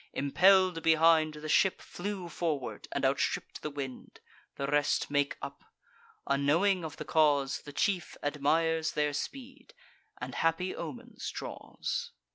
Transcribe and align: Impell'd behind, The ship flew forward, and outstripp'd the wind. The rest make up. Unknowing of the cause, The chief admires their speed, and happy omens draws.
Impell'd 0.13 0.81
behind, 0.81 1.35
The 1.35 1.47
ship 1.47 1.79
flew 1.79 2.27
forward, 2.27 2.87
and 2.91 3.05
outstripp'd 3.05 3.61
the 3.61 3.69
wind. 3.69 4.19
The 4.55 4.65
rest 4.65 5.11
make 5.11 5.37
up. 5.43 5.63
Unknowing 6.25 6.83
of 6.83 6.97
the 6.97 7.05
cause, 7.05 7.61
The 7.61 7.71
chief 7.73 8.17
admires 8.23 8.93
their 8.93 9.13
speed, 9.13 9.75
and 10.19 10.33
happy 10.33 10.75
omens 10.75 11.29
draws. 11.29 12.13